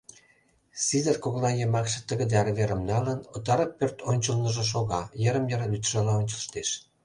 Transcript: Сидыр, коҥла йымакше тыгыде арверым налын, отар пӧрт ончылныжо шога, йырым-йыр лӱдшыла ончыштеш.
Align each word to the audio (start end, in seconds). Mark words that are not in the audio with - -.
Сидыр, 0.85 1.15
коҥла 1.23 1.51
йымакше 1.59 1.99
тыгыде 2.07 2.35
арверым 2.43 2.81
налын, 2.91 3.19
отар 3.35 3.59
пӧрт 3.77 3.97
ончылныжо 4.09 4.63
шога, 4.71 5.01
йырым-йыр 5.23 5.61
лӱдшыла 5.71 6.13
ончыштеш. 6.19 6.69